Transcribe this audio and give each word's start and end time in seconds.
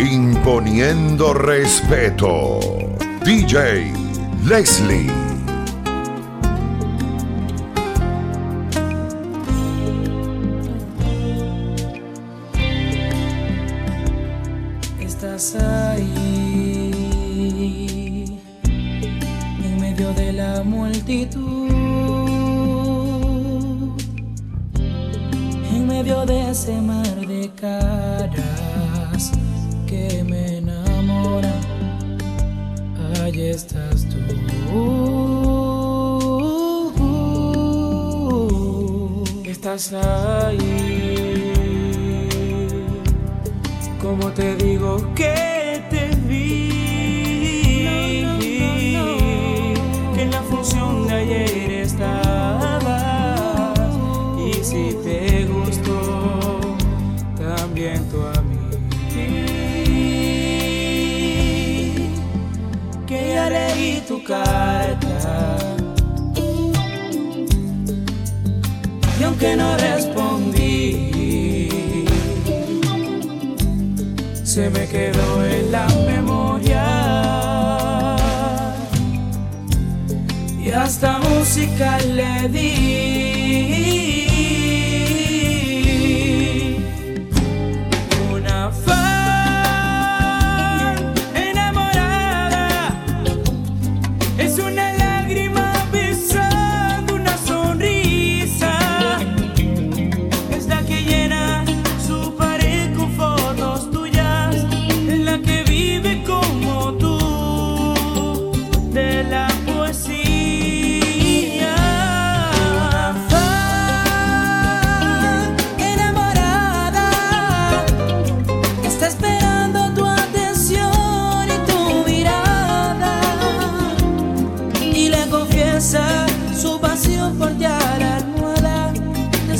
imponiendo 0.00 1.34
respeto. 1.34 2.60
DJ 3.24 3.92
Leslie. 4.44 5.10
Estás 15.00 15.56
ahí 15.56 16.14
en 19.64 19.80
medio 19.80 20.12
de 20.14 20.32
la 20.32 20.62
multitud, 20.62 21.68
en 25.72 25.86
medio 25.86 26.24
de 26.24 26.50
ese 26.50 26.80
mar 26.80 27.07
estás 33.58 34.06
tú. 34.08 34.18
Estás 39.44 39.92
ahí. 39.92 40.60
Como 44.00 44.30
te 44.30 44.54
digo 44.56 44.96
que 45.14 45.82
te 45.90 46.04
vi. 46.28 46.68
Que 50.14 50.22
en 50.22 50.30
la 50.30 50.42
función 50.42 51.08
de 51.08 51.14
ayer 51.14 51.57
aunque 69.40 69.56
no 69.56 69.76
respondí, 69.76 71.10
se 74.42 74.68
me 74.70 74.86
quedó 74.88 75.44
en 75.44 75.70
la 75.70 75.86
memoria. 76.06 76.84
Y 80.60 80.70
hasta 80.70 81.18
música 81.18 81.98
le 82.00 82.48
di. 82.48 83.27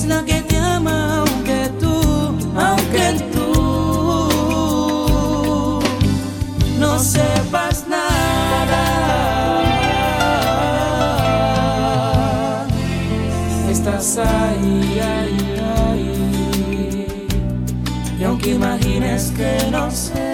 La 0.09 0.25
que 0.25 0.41
te 0.43 0.57
ama, 0.57 1.19
aunque 1.21 1.71
tú, 1.79 1.95
aunque 2.57 3.07
tú 3.33 3.49
no 6.79 6.99
sepas 6.99 7.87
nada. 7.89 8.85
Estás 13.71 14.19
ahí, 14.19 15.01
ahí, 15.13 15.41
ahí. 15.77 17.27
Y 18.19 18.25
aunque 18.25 18.55
imagines 18.55 19.33
que 19.37 19.53
no 19.71 19.91
sé. 19.91 20.33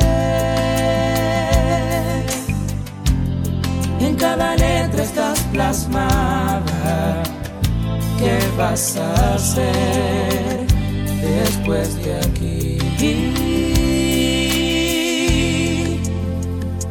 En 4.00 4.14
cada 4.16 4.54
letra 4.54 5.02
estás 5.02 5.40
plasmada. 5.52 6.13
¿Qué 8.54 8.60
vas 8.60 8.97
a 8.97 9.34
hacer 9.34 10.65
después 11.20 11.97
de 12.04 12.15
aquí? 12.15 12.78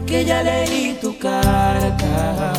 Que 0.06 0.26
ya 0.26 0.44
leí 0.44 0.98
tu 1.00 1.18
carta. 1.18 2.54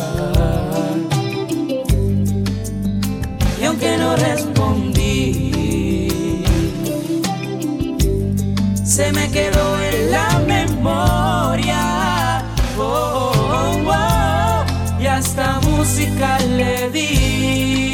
Y 3.61 3.65
aunque 3.65 3.95
no 3.97 4.15
respondí, 4.15 5.51
se 8.83 9.11
me 9.11 9.29
quedó 9.29 9.81
en 9.81 10.11
la 10.11 10.39
memoria. 10.47 12.43
Oh, 12.75 13.31
oh, 13.51 13.77
oh, 13.87 14.65
y 14.99 15.05
hasta 15.05 15.59
música 15.61 16.39
le 16.39 16.89
di. 16.89 17.84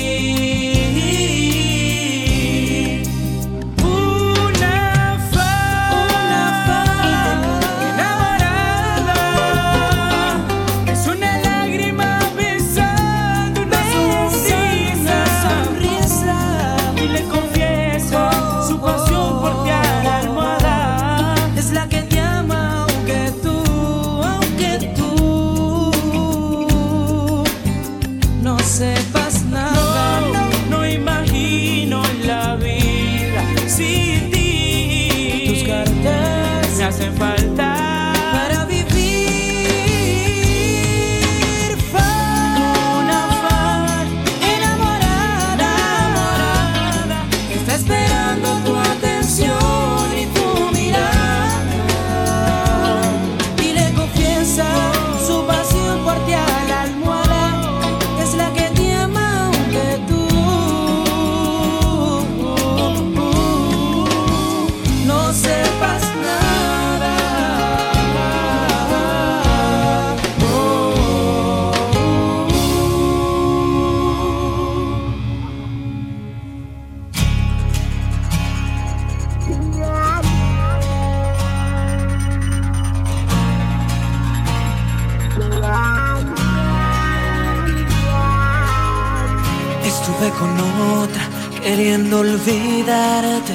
queriendo 91.62 92.20
olvidarte. 92.20 93.54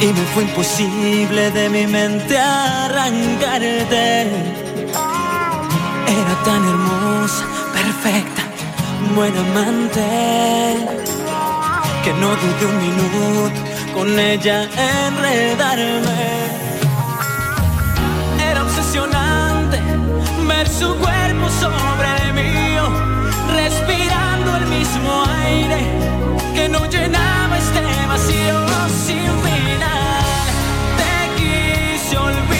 Y 0.00 0.06
me 0.06 0.24
fue 0.34 0.42
imposible 0.42 1.50
de 1.50 1.68
mi 1.70 1.86
mente 1.86 2.38
arrancarte. 2.38 4.22
Era 6.20 6.34
tan 6.44 6.62
hermosa, 6.68 7.44
perfecta, 7.72 8.42
buena 9.14 9.40
amante, 9.40 10.76
que 12.04 12.12
no 12.14 12.28
dudé 12.42 12.66
un 12.66 12.78
minuto 12.86 13.60
con 13.94 14.18
ella 14.18 14.68
enredarme. 15.06 16.34
Era 18.50 18.62
obsesionante 18.62 19.80
ver 20.46 20.68
su 20.68 20.94
cuerpo 20.96 21.48
sobre 21.60 22.08
el 22.22 22.34
mío, 22.34 22.82
respirar 23.54 23.93
el 24.56 24.66
mismo 24.66 25.24
aire 25.44 25.78
que 26.54 26.68
no 26.68 26.84
llenaba 26.86 27.58
este 27.58 27.80
vacío 28.06 28.66
sin 29.06 29.30
final. 29.42 30.24
Te 30.98 31.42
quise 31.42 32.16
olvidar. 32.16 32.53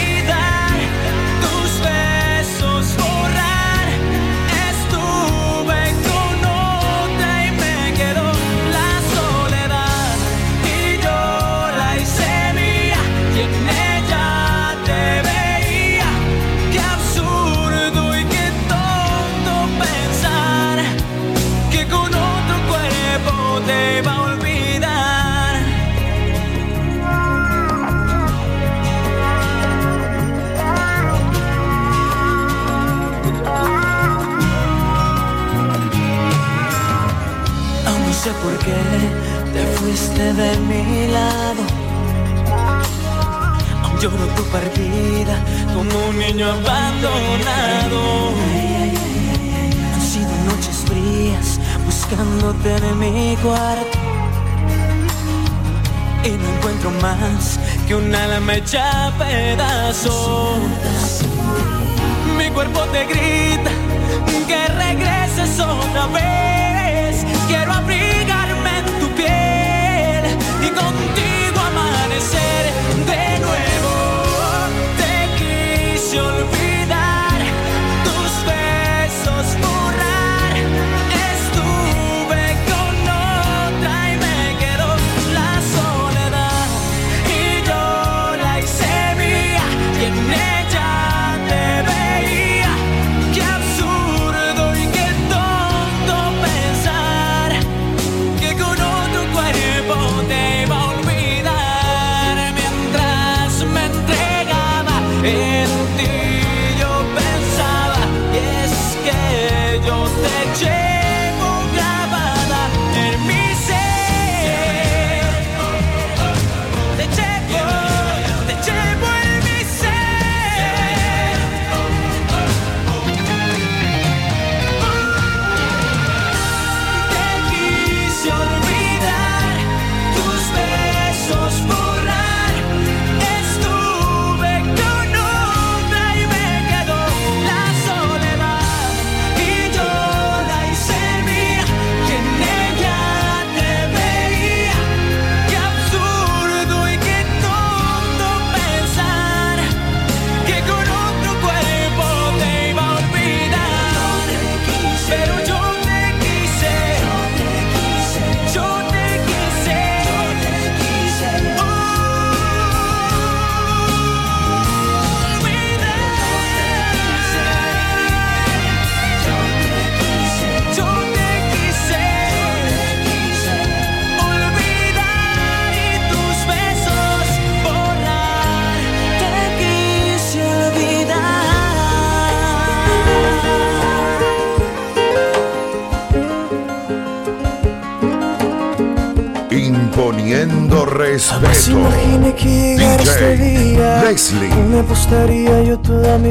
por 38.44 38.58
qué 38.58 38.82
te 39.54 39.62
fuiste 39.76 40.24
de 40.34 40.50
mi 40.68 41.08
lado. 41.08 41.62
Aún 43.82 43.98
lloro 44.00 44.26
tu 44.36 44.44
partida 44.56 45.36
como 45.74 45.94
un 46.10 46.18
niño 46.18 46.46
abandonado. 46.46 48.00
Han 49.94 50.02
sido 50.12 50.34
noches 50.50 50.78
frías 50.88 51.58
buscándote 51.86 52.76
en 52.76 52.98
mi 52.98 53.36
cuarto. 53.42 53.98
Y 56.24 56.30
no 56.30 56.48
encuentro 56.56 56.90
más 57.02 57.58
que 57.86 57.94
un 57.94 58.14
alma 58.14 58.54
hecha 58.56 59.12
pedazos. 59.18 60.58
Mi 62.36 62.50
cuerpo 62.50 62.80
te 62.92 63.04
grita 63.06 63.70
que 64.48 64.66
regreses 64.84 65.58
otra 65.60 66.06
vez 66.08 66.63
you'll 76.14 76.52
be 76.52 76.73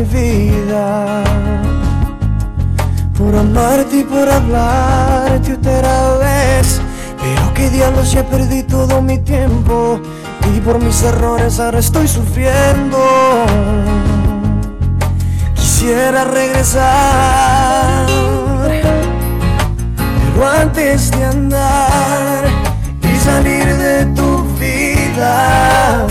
vida. 0.03 1.23
Por 3.17 3.35
amarte 3.35 3.97
y 3.99 4.03
por 4.03 4.27
hablarte 4.29 5.53
otra 5.53 6.17
vez. 6.17 6.81
Pero 7.21 7.53
que 7.53 7.69
diablos 7.69 8.11
ya 8.11 8.23
perdí 8.23 8.63
todo 8.63 9.01
mi 9.01 9.19
tiempo. 9.19 9.99
Y 10.55 10.59
por 10.59 10.79
mis 10.79 11.01
errores 11.03 11.59
ahora 11.59 11.79
estoy 11.79 12.07
sufriendo. 12.07 12.97
Quisiera 15.55 16.23
regresar. 16.25 18.05
Pero 20.35 20.47
antes 20.47 21.11
de 21.11 21.25
andar 21.25 22.45
y 23.01 23.15
salir 23.19 23.65
de 23.77 24.05
tu 24.15 24.43
vida 24.59 26.07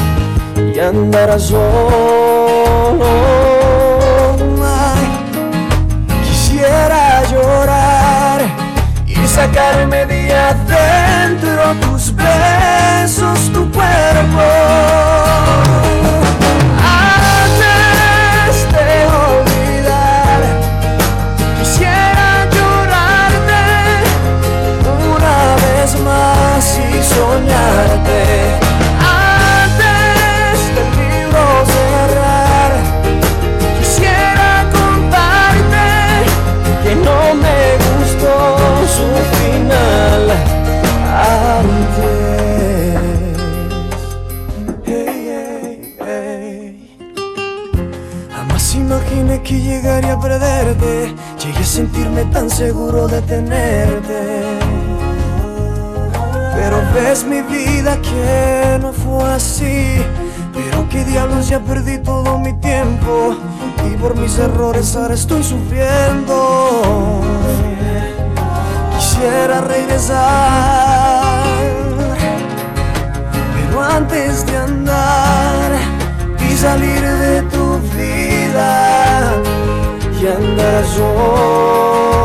y 0.75 0.79
andar 0.79 1.31
a 1.31 1.39
solo. 1.39 2.83
sacarme 9.33 10.05
de 10.05 10.31
adentro 10.35 11.75
tus 11.81 12.15
besos, 12.15 13.51
tu 13.53 13.71
cuerpo. 13.73 14.43
llegaría 49.83 50.13
a 50.13 50.21
perderte. 50.21 51.15
Llegué 51.43 51.59
a 51.59 51.65
sentirme 51.65 52.25
tan 52.27 52.49
seguro 52.49 53.09
de 53.09 53.21
tenerte. 53.23 54.43
Pero 56.55 56.81
ves 56.95 57.25
mi 57.25 57.43
vida 57.43 58.01
que 58.01 58.79
no 58.81 58.93
fue 58.93 59.25
así. 59.33 60.01
Pero 60.55 60.89
qué 60.89 61.05
diablos 61.05 61.49
ya 61.49 61.59
perdí 61.59 61.99
todo 61.99 62.39
mi 62.39 62.53
tiempo. 62.55 63.35
Y 63.85 63.97
por 63.97 64.17
mis 64.17 64.39
errores 64.39 64.95
ahora 64.95 65.15
estoy 65.15 65.43
sufriendo. 65.43 67.21
Quisiera 68.97 69.63
regresar. 69.63 71.43
Pero 73.55 73.83
antes 73.83 74.47
de 74.47 74.57
andar 74.57 75.73
y 76.49 76.57
salir 76.57 77.03
de 77.03 77.43
tu 77.43 77.62
y 80.23 80.27
andar 80.27 80.85
solo. 80.85 82.23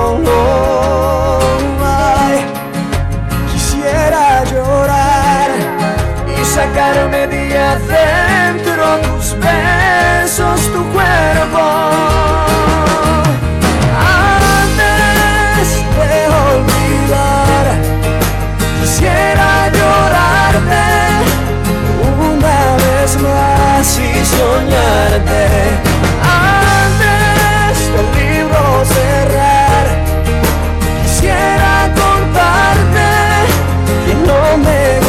sacarme 6.57 7.27
de 7.27 7.57
adentro 7.57 8.85
tus 9.03 9.35
besos, 9.37 10.59
tu 10.73 10.81
cuerpo. 10.91 11.63
Antes 14.41 15.69
de 15.99 16.19
olvidar, 16.49 17.65
quisiera 18.81 19.49
llorarte 19.75 20.85
una 22.31 22.59
vez 22.83 23.21
más 23.21 23.99
y 23.99 24.25
soñarte. 24.25 25.86
Quisiera 31.01 31.91
contarte 31.95 33.09
que 34.05 34.13
no 34.13 34.57
me 34.57 34.99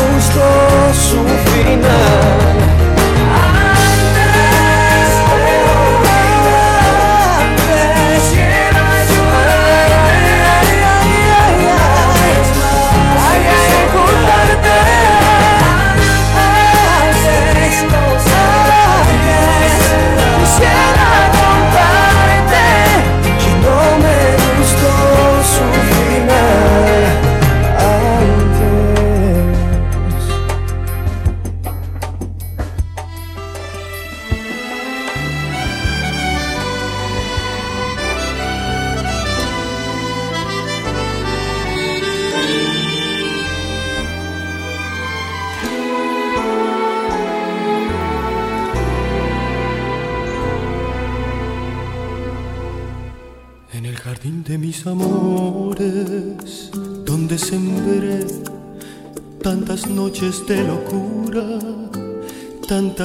su 0.95 1.23
final. 1.51 2.68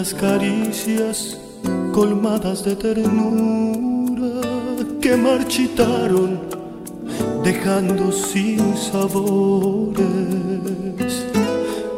Tantas 0.04 0.14
caricias 0.20 1.38
colmadas 1.94 2.64
de 2.66 2.76
ternura 2.76 4.42
que 5.02 5.16
marchitaron 5.16 6.42
dejando 7.44 8.12
sin 8.12 8.76
sabores 8.76 10.04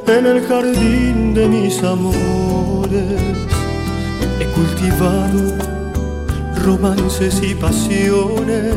en 0.05 0.25
el 0.25 0.45
jardín 0.45 1.33
de 1.33 1.47
mis 1.47 1.81
amores. 1.83 3.23
He 4.39 4.45
cultivado 4.53 5.55
romances 6.63 7.41
y 7.41 7.55
pasiones 7.55 8.75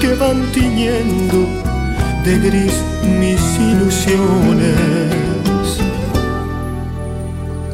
que 0.00 0.14
van 0.14 0.42
tiñendo 0.52 1.67
de 2.24 2.38
gris 2.38 2.72
mis 3.20 3.40
ilusiones. 3.58 4.76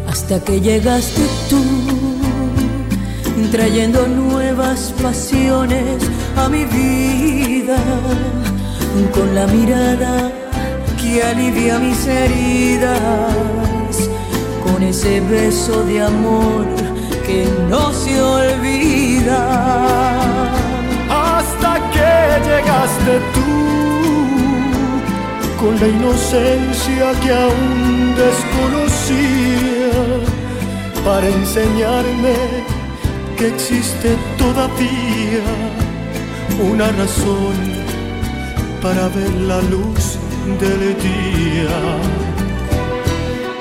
Hasta 0.08 0.40
que 0.40 0.60
llegaste 0.60 1.22
tú, 1.48 1.62
trayendo 3.50 4.06
nuevas 4.06 4.94
pasiones 5.02 6.02
a 6.36 6.48
mi 6.48 6.64
vida, 6.64 7.78
con 9.12 9.34
la 9.34 9.46
mirada 9.46 10.32
que 11.00 11.22
alivia 11.22 11.78
mis 11.78 12.06
heridas, 12.06 12.96
con 14.64 14.82
ese 14.82 15.20
beso 15.20 15.84
de 15.84 16.02
amor 16.02 16.64
que 17.26 17.46
no 17.68 17.92
se 17.92 18.20
olvida 18.20 20.03
con 25.64 25.80
la 25.80 25.88
inocencia 25.88 27.06
que 27.22 27.30
aún 27.32 28.14
desconocía 28.24 29.92
para 31.02 31.26
enseñarme 31.26 32.34
que 33.38 33.46
existe 33.48 34.10
todavía 34.36 35.46
una 36.70 36.88
razón 37.00 37.56
para 38.82 39.08
ver 39.08 39.32
la 39.50 39.60
luz 39.62 40.18
del 40.60 40.80
día. 41.08 41.76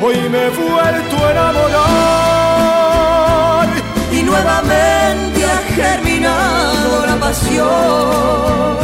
Hoy 0.03 0.17
me 0.29 0.39
he 0.47 0.49
vuelto 0.49 1.15
a 1.25 1.31
enamorar 1.31 1.63
y 4.11 4.23
nuevamente 4.23 5.45
ha 5.45 5.59
germinado 5.79 7.05
la 7.05 7.15
pasión 7.15 8.77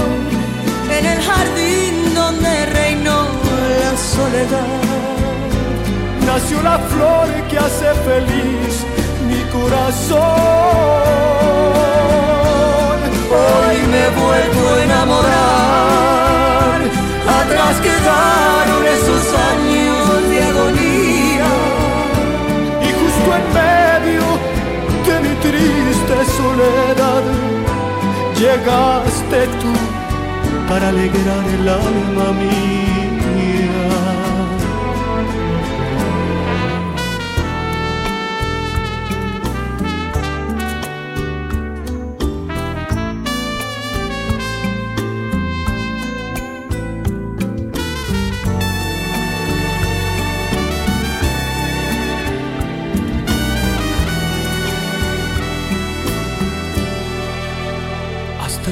en 0.98 1.06
el 1.06 1.22
jardín 1.22 2.09
soledad. 4.20 4.82
Nació 6.26 6.58
la 6.62 6.78
flor 6.92 7.28
que 7.50 7.58
hace 7.66 7.90
feliz 8.08 8.74
mi 9.30 9.42
corazón. 9.56 10.20
Hoy 13.40 13.78
me 13.94 14.06
vuelvo 14.22 14.64
a 14.76 14.78
enamorar, 14.88 16.80
atrás 17.40 17.74
quedaron 17.88 18.82
esos 18.98 19.24
años 19.52 20.04
de 20.32 20.38
agonía. 20.52 21.52
Y 22.88 22.90
justo 23.00 23.28
en 23.40 23.46
medio 23.62 24.26
de 25.08 25.16
mi 25.26 25.34
triste 25.46 26.16
soledad, 26.40 27.26
llegaste 28.42 29.40
tú 29.62 29.74
para 30.70 30.86
alegrar 30.90 31.46
el 31.58 31.66
alma 31.70 32.28
mía. 32.42 32.99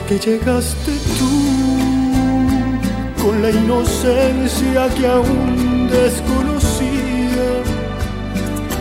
Que 0.08 0.18
llegaste 0.20 0.94
tú 1.20 1.36
con 3.22 3.42
la 3.42 3.50
inocencia 3.50 4.88
que 4.96 5.06
aún 5.06 5.90
desconocía, 5.90 7.50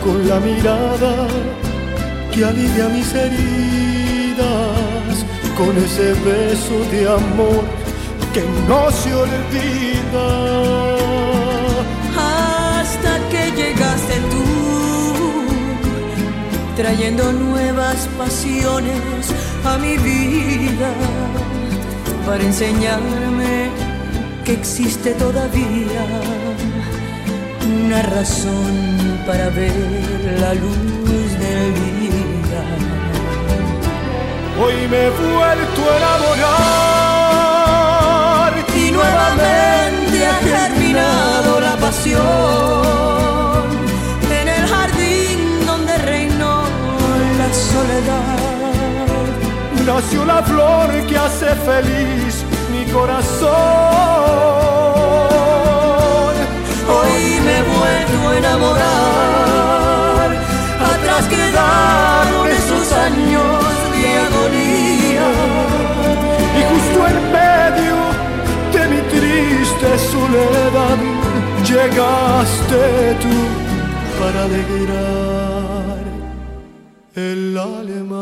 con 0.05 0.25
la 0.29 0.39
mirada 0.39 1.27
que 2.33 2.45
alivia 2.45 2.87
mis 2.87 3.13
heridas, 3.13 4.45
con 5.57 5.75
ese 5.77 6.13
beso 6.23 6.79
de 6.91 7.09
amor 7.09 7.63
que 8.33 8.43
no 8.69 8.89
se 8.91 9.13
olvida. 9.13 10.27
Hasta 12.15 13.19
que 13.31 13.51
llegaste 13.51 14.15
tú, 14.31 14.45
trayendo 16.77 17.33
nuevas 17.33 18.07
pasiones 18.17 19.37
a 19.65 19.77
mi 19.77 19.97
vida 19.97 20.89
para 22.27 22.43
enseñarme 22.43 23.71
que 24.43 24.51
existe 24.51 25.13
todavía 25.13 26.03
una 27.65 28.01
razón 28.01 28.73
para 29.25 29.49
ver 29.49 29.71
la 30.41 30.53
luz 30.53 31.29
del 31.39 31.73
día. 31.73 32.63
Hoy 34.61 34.75
me 34.91 35.05
he 35.05 35.09
vuelto 35.09 35.81
a 35.89 35.93
enamorar 35.99 36.47
y 38.75 38.91
nuevamente 38.91 40.17
ha 40.27 40.35
germinado 40.51 41.61
la 41.61 41.77
pasión 41.77 42.27
en 44.41 44.47
el 44.49 44.67
jardín 44.67 45.65
donde 45.65 45.97
reinó 45.99 46.63
la 47.37 47.49
soledad. 47.53 48.56
Nació 49.87 50.25
la 50.25 50.43
flor 50.43 50.89
que 51.07 51.17
hace 51.17 51.47
feliz 51.69 52.43
mi 52.73 52.83
corazón. 52.91 53.47
Hoy 56.95 57.39
me 57.45 57.53
he 57.57 57.63
vuelto 57.63 58.17
a 58.27 58.37
enamorar, 58.37 60.29
atrás 60.91 61.23
quedaron 61.29 62.43
esos 62.49 62.91
años 63.07 63.61
de 63.95 64.07
agonía. 64.27 65.29
Y 66.57 66.61
justo 66.69 66.97
en 67.11 67.17
medio 67.39 67.97
de 68.73 68.81
mi 68.91 69.01
triste 69.13 69.89
soledad 70.13 70.99
llegaste 71.63 72.81
tú 73.23 73.35
para 74.19 74.39
alegrar 74.43 76.03
el 77.15 77.57
alma 77.57 78.16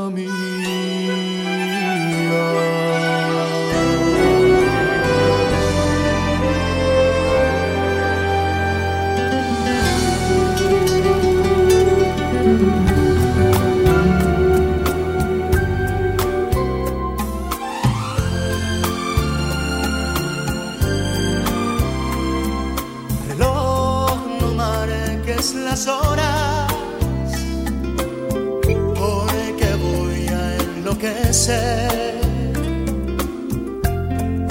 enloquecer. 31.47 32.15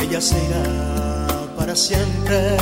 Ella 0.03 0.21
se 0.21 0.37
irá 0.37 0.63
para 1.57 1.75
siempre 1.75 2.57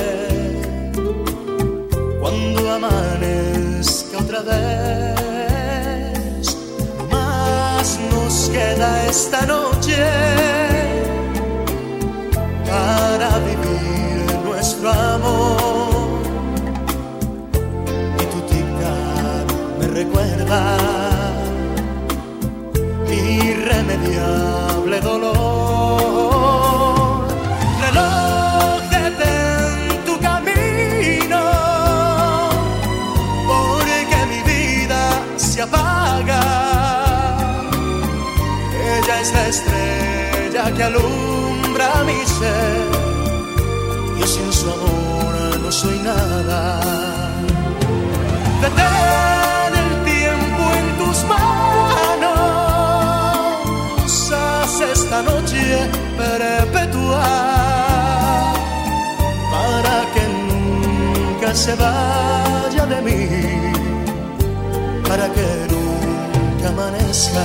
cuando 2.20 2.70
amanezca 2.70 4.18
otra 4.18 4.40
vez. 4.40 4.56
Más 7.10 7.98
nos 8.10 8.48
queda 8.50 9.06
esta 9.06 9.46
noche 9.46 9.96
para 12.66 13.38
vivir 13.38 14.38
nuestro 14.44 14.90
amor. 14.90 15.72
recuerda 19.94 21.01
irremediable 23.92 25.00
dolor. 25.00 25.26
Reloj 27.84 28.82
en 28.92 30.04
tu 30.04 30.18
camino, 30.20 31.42
porque 33.46 34.18
mi 34.30 34.40
vida 34.52 35.02
se 35.36 35.62
apaga. 35.62 36.42
Ella 38.96 39.20
es 39.20 39.32
la 39.32 39.46
estrella 39.48 40.74
que 40.76 40.82
alumbra 40.84 41.88
mi 42.04 42.20
ser. 42.38 42.90
Yo 44.18 44.26
sin 44.26 44.52
su 44.52 44.66
amor 44.70 45.60
no 45.62 45.70
soy 45.72 45.98
nada. 45.98 46.82
Noche 55.22 55.90
perpetua 56.16 57.22
para 59.52 59.96
que 60.12 60.24
nunca 60.38 61.54
se 61.54 61.74
vaya 61.74 62.86
de 62.86 63.00
mí, 63.02 63.20
para 65.08 65.28
que 65.34 65.46
nunca 65.72 66.68
amanezca. 66.68 67.44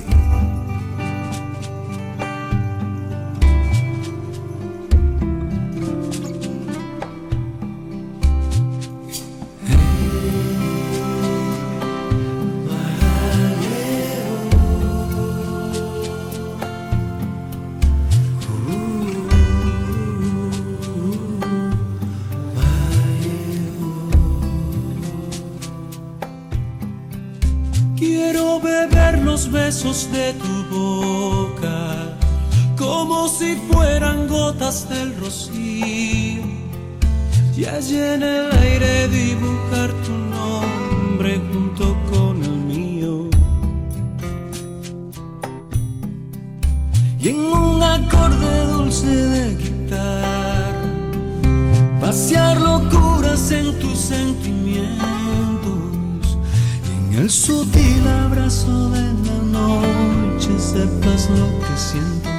Sutil 57.41 58.07
abrazo 58.07 58.91
de 58.91 59.01
la 59.25 59.39
noche 59.57 60.51
sepas 60.59 61.27
lo 61.37 61.47
que 61.63 61.75
siento. 61.75 62.29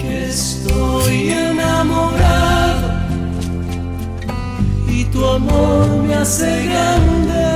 Que 0.00 0.26
estoy 0.26 1.30
enamorado 1.30 2.88
y 4.88 5.04
tu 5.04 5.24
amor 5.24 5.86
me 6.04 6.14
hace 6.16 6.66
grande. 6.66 7.55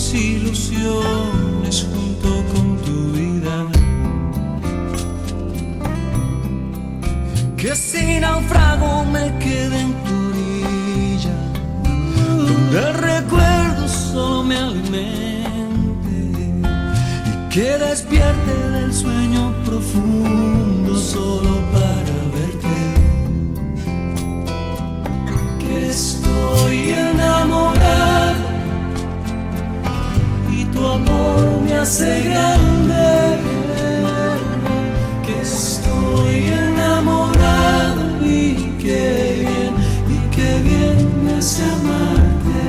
Mis 0.00 0.14
ilusiones 0.14 1.86
junto 1.92 2.30
con 2.52 2.78
tu 2.78 3.12
vida. 3.12 3.66
Que 7.56 7.74
si 7.74 8.18
naufrago 8.18 9.04
me 9.04 9.26
quede 9.38 9.78
en 9.86 9.92
tu 10.04 10.14
orilla, 10.30 11.38
donde 12.48 12.78
el 12.78 12.94
recuerdo 12.94 13.88
solo 13.88 14.42
me 14.42 14.56
alimente 14.56 15.20
que 17.50 17.68
despierte 17.86 18.52
del 18.76 18.92
sueño 18.94 19.52
profundo 19.66 20.96
solo 20.96 21.52
para 21.72 22.09
tu 30.80 30.86
amor 30.86 31.60
me 31.64 31.72
hace 31.74 32.22
grande. 32.28 33.38
Que 35.24 35.40
estoy 35.42 36.36
enamorado 36.68 38.02
y 38.22 38.74
qué 38.82 39.46
bien, 39.46 39.72
y 40.14 40.18
qué 40.34 40.50
bien 40.68 40.98
me 41.24 41.32
hace 41.38 41.62
amarte. 41.76 42.62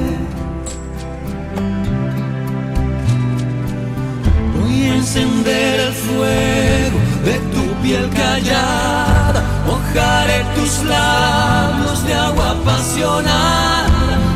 Voy 4.56 4.76
a 4.90 4.96
encender 4.96 5.80
el 5.88 5.94
fuego 5.94 6.98
de 7.28 7.36
tu 7.54 7.64
piel 7.82 8.10
callada, 8.10 9.42
mojaré 9.68 10.40
tus 10.56 10.84
labios 10.84 12.04
de 12.06 12.14
agua 12.14 12.52
apasionada 12.52 13.92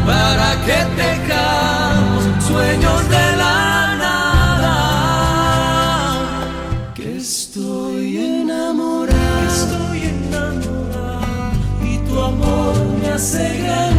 para 0.06 0.50
que 0.66 0.80
tejamos 1.02 2.24
sueños 2.48 3.10
de 3.10 3.35
amor 13.18 13.95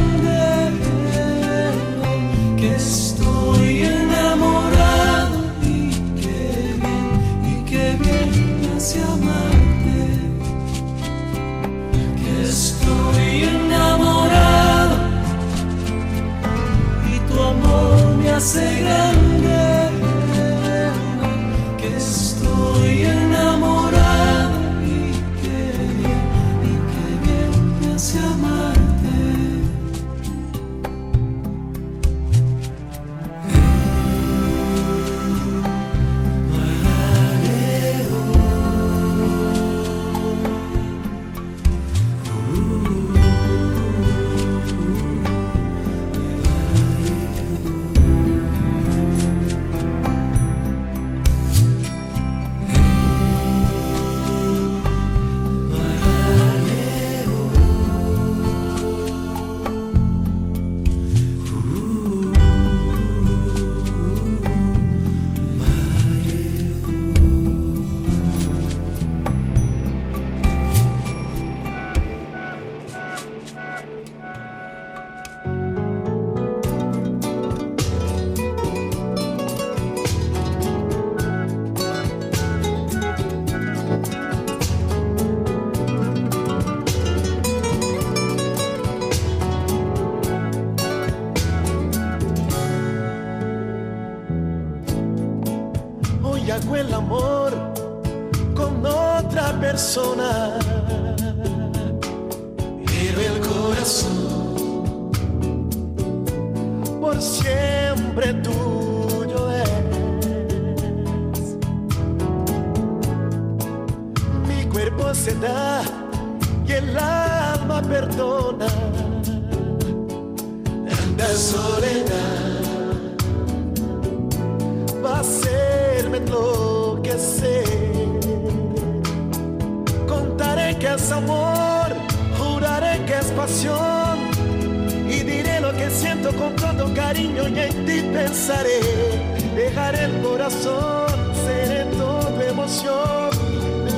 dejaré 139.56 140.04
el 140.04 140.22
corazón, 140.22 141.06
seré 141.44 141.84
todo 141.96 142.40
emoción. 142.40 143.30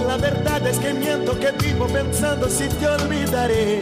La 0.06 0.16
verdad 0.16 0.66
es 0.66 0.78
que 0.78 0.94
miento 0.94 1.38
que 1.38 1.52
vivo 1.52 1.86
pensando 1.86 2.48
si 2.48 2.66
te 2.68 2.86
olvidaré. 2.86 3.80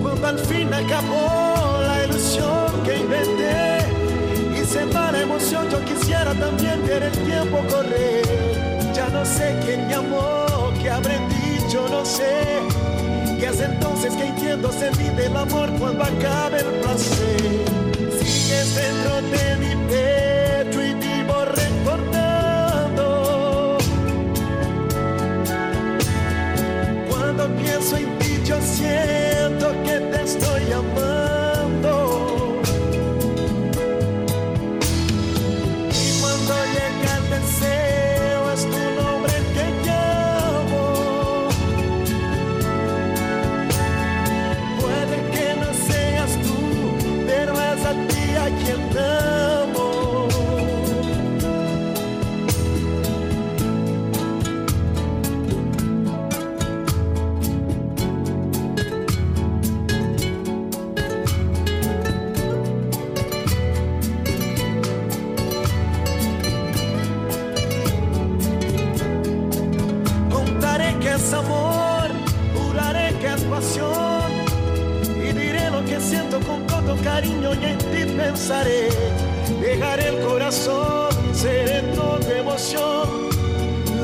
Cuando 0.00 0.28
al 0.28 0.38
fin 0.38 0.72
acabó 0.72 1.82
la 1.82 2.04
ilusión 2.04 2.82
que 2.84 2.98
inventé 2.98 3.78
y 4.54 4.64
se 4.64 4.84
va 4.84 5.10
la 5.10 5.22
emoción, 5.22 5.68
yo 5.68 5.84
quisiera 5.84 6.32
también 6.34 6.86
ver 6.86 7.02
el 7.02 7.12
tiempo 7.24 7.58
correr. 7.68 8.22
Ya 8.94 9.08
no 9.08 9.24
sé 9.24 9.56
quién 9.64 9.88
me 9.88 9.94
amó, 9.94 10.72
qué 10.80 10.90
habré 10.90 11.18
dicho, 11.28 11.88
no 11.90 12.04
sé. 12.04 12.44
Y 13.36 13.44
es 13.44 13.60
entonces 13.60 14.14
que 14.14 14.26
entiendo 14.26 14.70
se 14.70 14.92
mide 14.92 15.26
el 15.26 15.36
amor 15.36 15.70
cuando 15.78 16.04
acabe 16.04 16.58
el 16.58 16.66
placer 16.82 17.87
dentro 18.64 19.22
de 19.22 19.56
mi 19.56 19.76
pecho 19.88 20.82
y 20.82 20.94
vivo 20.94 21.44
recordando. 21.44 23.06
Cuando 27.08 27.48
pienso 27.56 27.96
en 27.96 28.18
ti, 28.18 28.40
yo 28.44 28.60
siento. 28.60 29.37
cariño 77.18 77.50
y 77.60 77.64
en 77.64 77.78
ti 77.78 78.02
pensaré. 78.16 78.88
Dejaré 79.60 80.08
el 80.08 80.20
corazón, 80.20 81.10
seré 81.32 81.80
todo 81.96 82.30
emoción. 82.30 83.30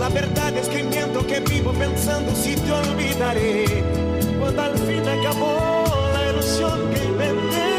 La 0.00 0.08
verdad 0.08 0.52
es 0.56 0.68
que 0.68 0.82
miento 0.82 1.24
que 1.24 1.38
vivo 1.40 1.72
pensando 1.72 2.34
si 2.34 2.56
te 2.56 2.72
olvidaré. 2.72 3.84
Cuando 4.40 4.62
al 4.62 4.76
fin 4.86 5.04
acabó 5.16 5.84
la 6.12 6.30
ilusión 6.30 6.78
que 6.92 7.04
inventé. 7.04 7.70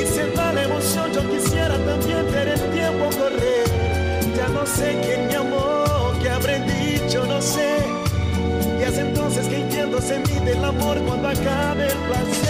Y 0.00 0.06
se 0.14 0.24
va 0.36 0.52
la 0.52 0.62
emoción, 0.64 1.12
yo 1.12 1.22
quisiera 1.30 1.76
también 1.90 2.24
ver 2.32 2.48
el 2.48 2.62
tiempo 2.72 3.04
correr. 3.20 3.66
Ya 4.36 4.48
no 4.48 4.66
sé 4.66 4.98
quién 5.04 5.28
me 5.28 5.36
amó, 5.36 6.12
qué 6.20 6.30
habré 6.30 6.58
dicho, 6.74 7.24
no 7.24 7.40
sé. 7.40 7.70
Y 8.80 8.82
hace 8.82 9.00
entonces 9.02 9.46
que 9.46 9.58
entiendo 9.60 10.00
se 10.00 10.18
mide 10.18 10.52
el 10.58 10.64
amor 10.64 10.98
cuando 11.06 11.28
acabe 11.28 11.86
el 11.86 11.98
placer. 12.08 12.43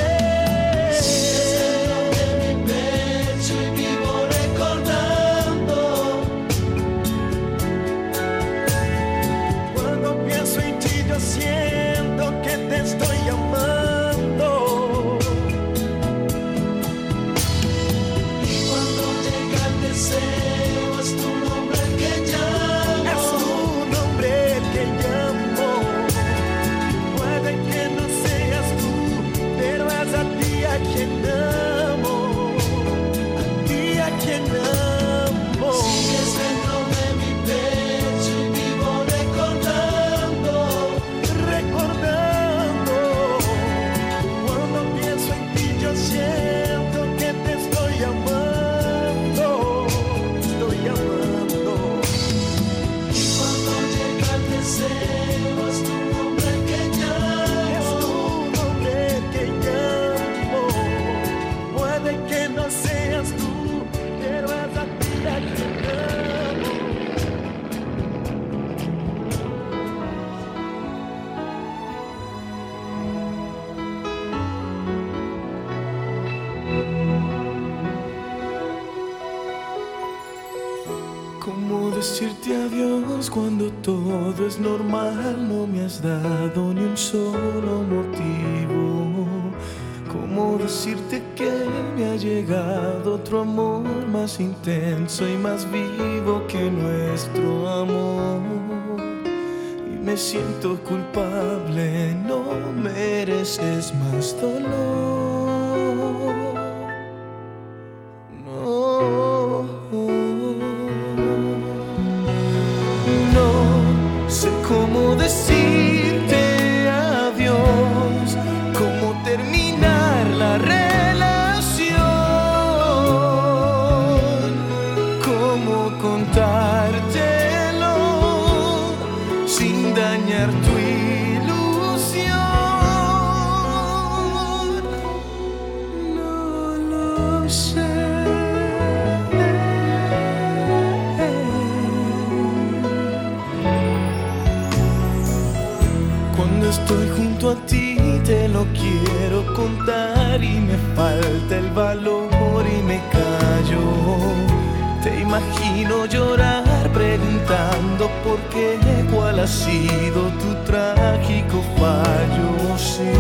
imagino 155.35 156.07
llorar 156.07 156.65
preguntando 156.93 158.09
por 158.23 158.39
qué, 158.51 158.79
cuál 159.13 159.41
ha 159.41 159.47
sido 159.47 160.29
tu 160.39 160.55
trágico 160.65 161.63
fallo. 161.77 162.77
Sí, 162.77 163.13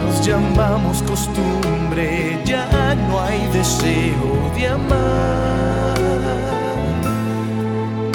nos 0.00 0.26
llamamos 0.26 1.02
costumbre, 1.02 2.40
ya 2.44 2.94
no 3.08 3.20
hay 3.20 3.46
deseo 3.52 4.50
de 4.56 4.68
amar, 4.68 5.98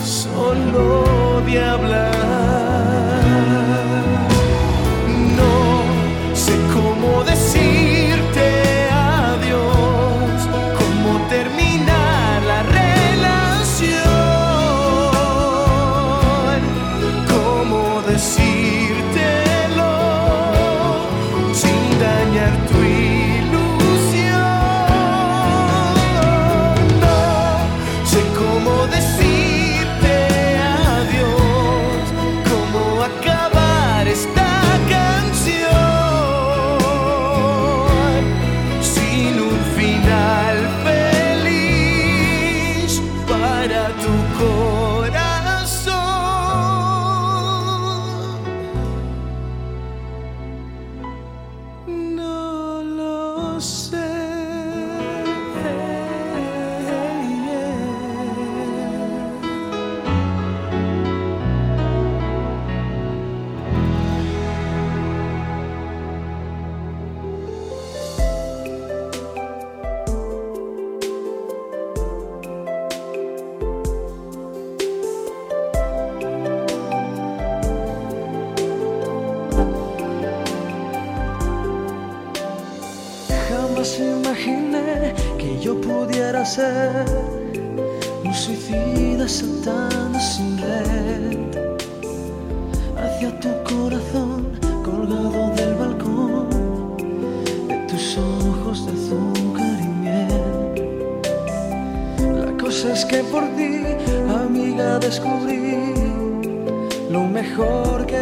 solo 0.03 1.41
de 1.45 1.63
hablar. 1.63 2.52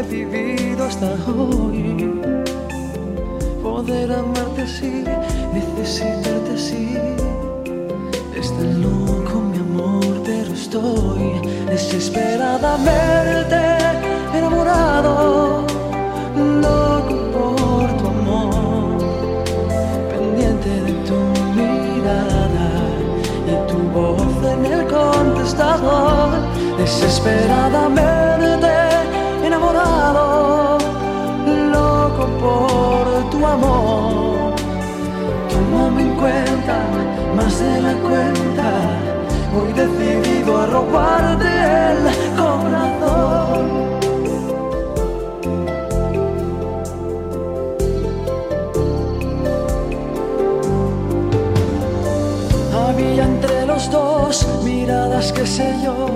He 0.01 0.03
vivido 0.03 0.85
hasta 0.85 1.13
hoy. 1.27 2.11
Poder 3.61 4.11
amarte 4.11 4.61
así, 4.63 5.03
necesitarte 5.53 6.53
así 6.55 6.97
Está 8.35 8.63
loco 8.85 9.41
mi 9.51 9.57
amor, 9.57 10.21
pero 10.25 10.53
estoy 10.53 11.41
desesperadamente 11.67 13.59
enamorado, 14.33 15.65
loco 16.35 17.15
por 17.35 17.87
tu 17.97 18.07
amor, 18.07 18.97
pendiente 20.09 20.69
de 20.69 20.93
tu 21.07 21.19
mirada 21.55 22.69
y 23.47 23.53
tu 23.69 23.77
voz 23.93 24.33
en 24.53 24.65
el 24.65 24.87
contestador, 24.87 26.29
desesperadamente 26.77 28.20
amor. 33.45 34.55
Tómame 35.49 36.01
en 36.01 36.15
cuenta 36.15 36.75
más 37.35 37.59
de 37.59 37.81
la 37.81 37.93
cuenta. 37.93 38.67
Hoy 39.53 39.73
decidido 39.73 40.57
a 40.57 40.65
robarte 40.67 41.47
el 41.91 41.97
corazón. 42.37 43.81
Había 52.73 53.23
entre 53.25 53.65
los 53.65 53.91
dos 53.91 54.47
miradas 54.63 55.31
que 55.33 55.45
sé 55.45 55.75
yo, 55.83 56.07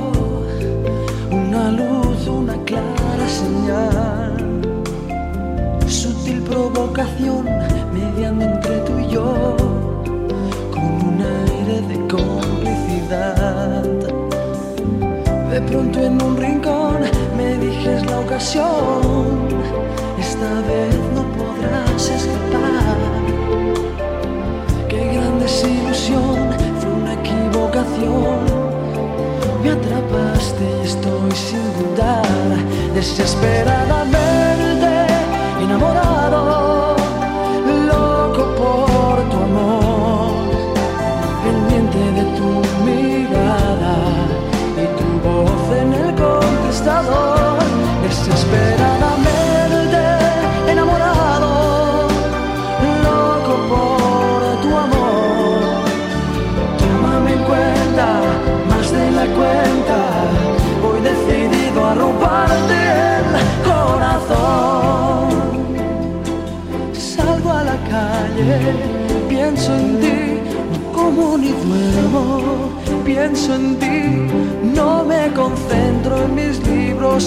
una 1.32 1.72
luz, 1.72 2.28
una 2.28 2.56
clara 2.64 3.28
señal, 3.28 4.05
mediando 6.96 8.46
entre 8.46 8.78
tú 8.86 8.98
y 9.00 9.08
yo 9.10 9.58
de 11.90 12.08
complicidad. 12.08 13.84
De 15.52 15.62
pronto 15.62 16.00
en 16.00 16.22
un 16.24 16.38
rincón 16.38 17.02
me 17.36 17.58
dijes 17.58 18.06
la 18.06 18.22
ocasión, 18.22 19.50
esta 20.18 20.62
vez 20.70 20.96
no 21.14 21.24
podrás 21.38 22.10
escapar. 22.10 22.96
Qué 24.88 25.14
gran 25.14 25.38
desilusión, 25.40 26.50
fue 26.80 26.92
una 26.94 27.14
equivocación. 27.14 28.40
Me 29.62 29.72
atrapaste 29.72 30.64
y 30.82 30.86
estoy 30.86 31.32
sin 31.32 31.66
dudar, 31.78 32.26
desesperadamente 32.94 34.26
enamorado, 35.62 36.65
pienso 69.66 69.84
en 69.84 70.00
ti, 70.00 70.40
como 70.94 71.38
ni 71.38 71.50
duermo, 71.50 72.70
pienso 73.04 73.56
en 73.56 73.80
ti, 73.80 74.28
no 74.76 75.04
me 75.04 75.32
concentro 75.34 76.24
en 76.24 76.36
mis 76.36 76.60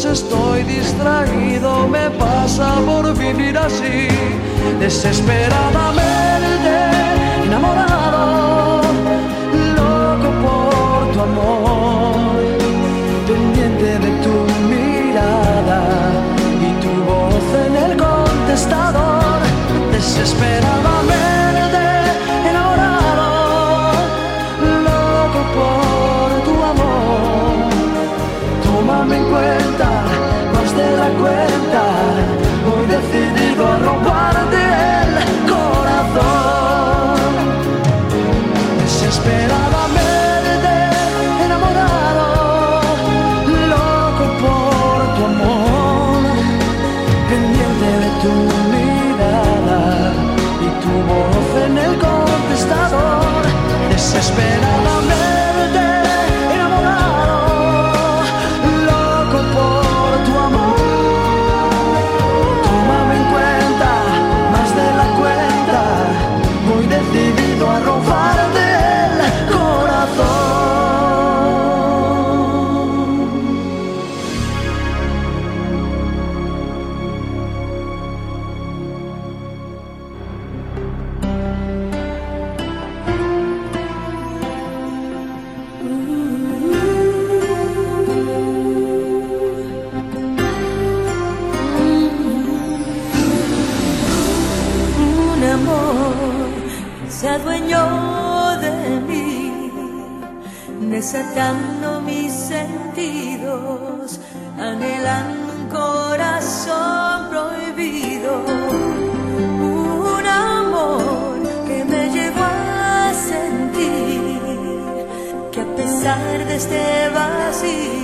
estoy 0.04 0.62
distraído, 0.62 1.88
me 1.88 2.08
pasa 2.10 2.76
por 2.86 3.12
vivir 3.18 3.58
así, 3.58 4.06
desesperadamente 4.78 6.97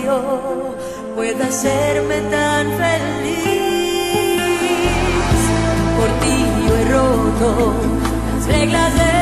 vacío 0.05 0.75
pueda 1.15 1.47
hacerme 1.47 2.21
tan 2.31 2.67
feliz. 2.73 3.39
Por 5.97 6.09
ti 6.21 6.37
yo 6.67 6.77
he 6.77 6.85
roto 6.93 7.75
las 8.35 8.47
reglas 8.47 8.95
de 8.95 9.14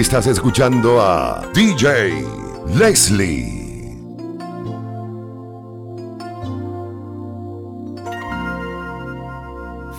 Estás 0.00 0.26
escuchando 0.26 0.98
a 0.98 1.46
DJ 1.52 2.24
Leslie. 2.74 3.92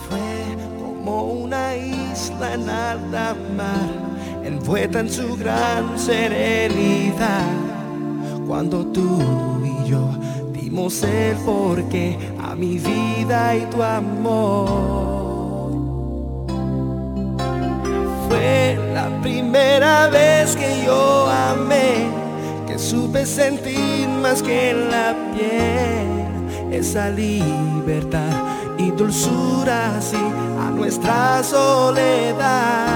Fue 0.08 0.56
como 0.76 1.22
una 1.44 1.76
isla 1.76 2.54
en 2.54 2.68
alta 2.68 3.36
mar, 3.56 4.42
envuelta 4.44 4.98
en 4.98 5.08
su 5.08 5.36
gran 5.36 5.96
serenidad. 5.96 7.46
Cuando 8.48 8.84
tú 8.86 9.22
y 9.64 9.88
yo 9.88 10.10
dimos 10.52 11.00
el 11.04 11.36
porqué 11.36 12.18
a 12.42 12.56
mi 12.56 12.76
vida 12.76 13.54
y 13.56 13.60
tu 13.66 13.80
amor. 13.80 15.31
primera 19.52 20.08
vez 20.08 20.56
que 20.56 20.82
yo 20.86 21.28
amé, 21.28 22.08
que 22.66 22.78
supe 22.78 23.26
sentir 23.26 24.08
más 24.08 24.42
que 24.42 24.70
en 24.70 24.90
la 24.90 25.14
piel 25.34 26.72
esa 26.72 27.10
libertad 27.10 28.32
y 28.78 28.90
dulzura 28.92 29.98
así 29.98 30.16
a 30.58 30.70
nuestra 30.70 31.42
soledad. 31.42 32.86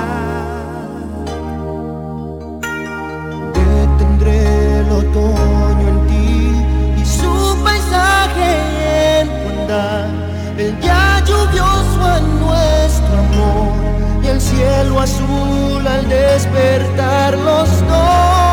Detendré 3.53 4.81
el 4.81 4.91
otoño 4.93 5.89
en 5.89 6.07
ti 6.07 7.03
y 7.03 7.05
su 7.05 7.63
paisaje 7.63 9.21
en 9.21 9.29
el 10.59 10.81
ya 10.81 11.23
lluvioso 11.27 12.17
en 12.17 12.41
nuestro 12.41 13.19
amor 13.19 13.76
cielo 14.41 15.01
azul 15.01 15.87
al 15.87 16.09
despertar 16.09 17.37
los 17.39 17.69
dos. 17.89 18.46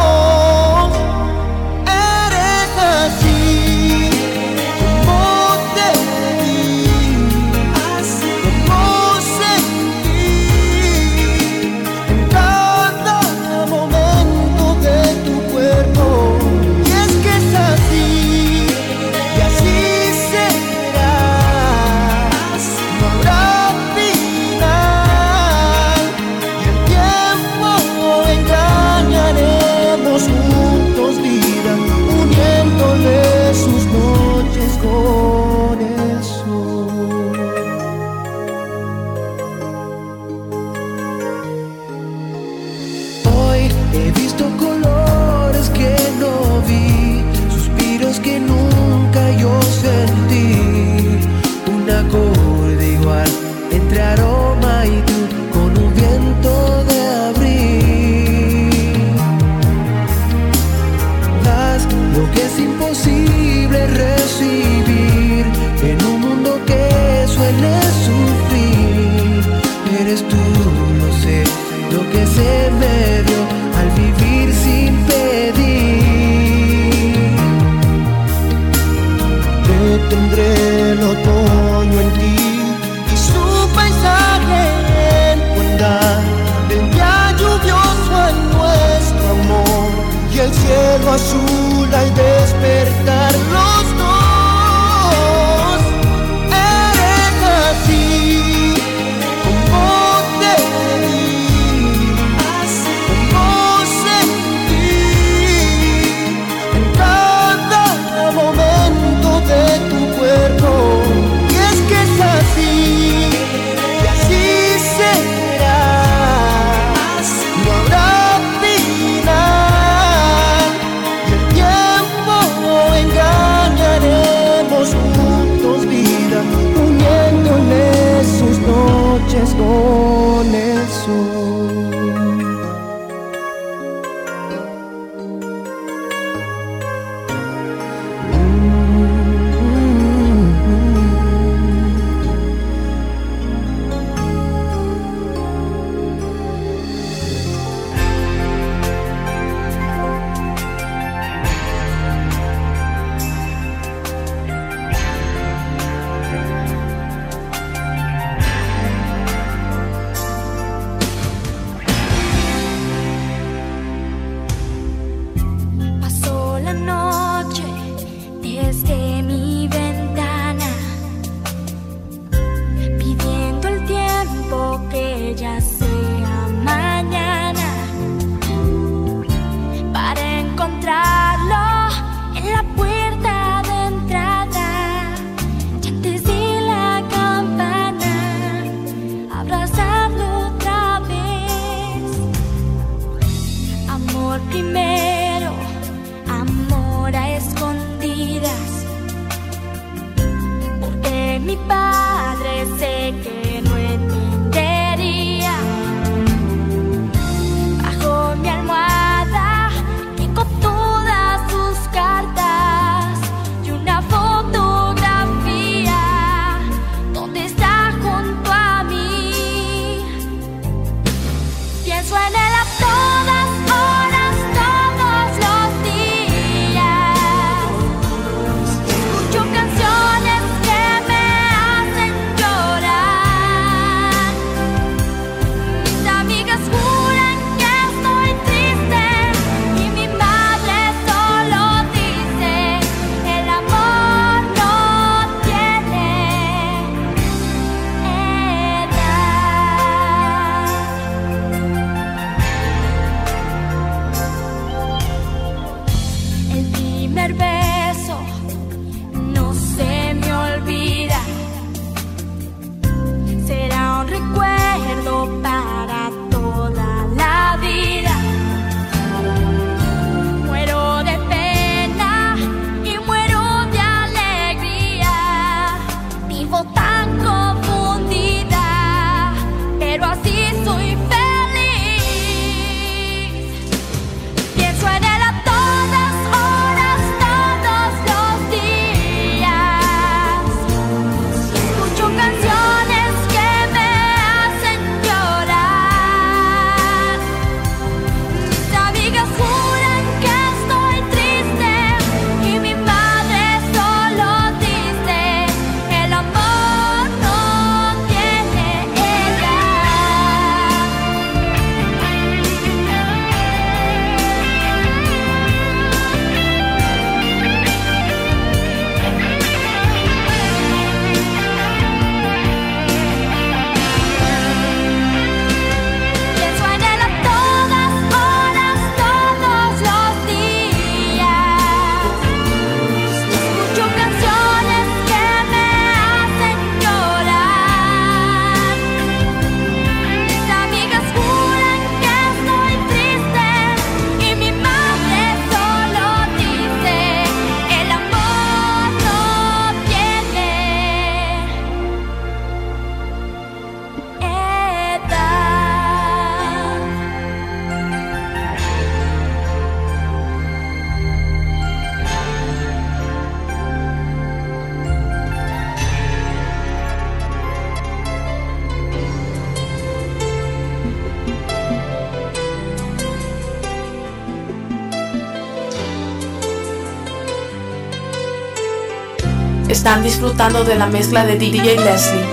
Están 379.84 380.02
disfrutando 380.02 380.64
de 380.64 380.76
la 380.76 380.88
mezcla 380.88 381.26
de 381.26 381.36
DJ 381.36 381.76
Leslie. 381.76 382.33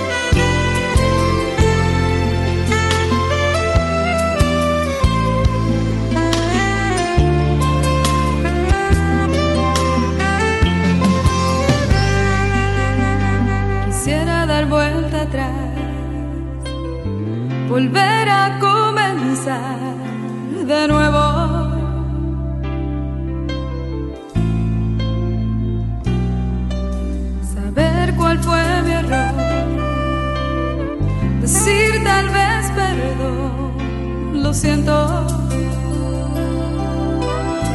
decir 31.51 32.01
tal 32.03 32.29
vez 32.29 32.71
perdón, 32.75 34.41
lo 34.43 34.53
siento. 34.53 35.27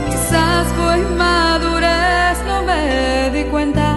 Quizás 0.08 0.66
fue 0.76 0.96
madurez, 1.24 2.38
no 2.46 2.62
me 2.62 3.30
di 3.34 3.44
cuenta. 3.44 3.88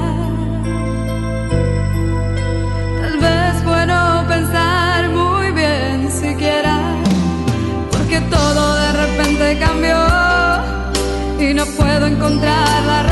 Tal 3.02 3.18
vez 3.26 3.64
bueno 3.64 4.26
pensar 4.28 5.10
muy 5.10 5.52
bien 5.52 6.12
siquiera, 6.12 6.76
porque 7.92 8.20
todo 8.36 8.62
de 8.84 8.92
repente 9.04 9.60
cambió 9.66 10.00
y 11.40 11.54
no 11.54 11.66
puedo 11.78 12.06
encontrar 12.06 12.84
la 12.86 13.04
razón. 13.04 13.09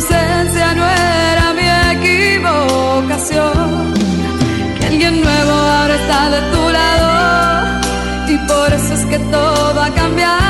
Ausencia 0.00 0.74
no 0.74 0.84
era 0.88 1.52
mi 1.52 1.68
equivocación, 1.96 3.92
que 4.78 4.86
alguien 4.86 5.20
nuevo 5.20 5.52
ahora 5.52 5.94
está 5.94 6.30
de 6.30 6.40
tu 6.52 6.62
lado 6.78 7.80
y 8.28 8.38
por 8.48 8.72
eso 8.72 8.94
es 8.94 9.04
que 9.06 9.18
todo 9.18 9.82
ha 9.82 9.90
cambiado. 9.90 10.49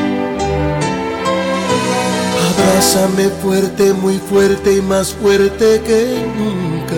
Abrázame 2.71 3.27
fuerte, 3.43 3.91
muy 3.91 4.17
fuerte 4.17 4.77
y 4.77 4.81
más 4.81 5.13
fuerte 5.13 5.81
que 5.85 6.25
nunca. 6.37 6.95